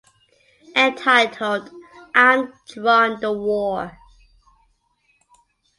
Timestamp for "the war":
3.19-3.99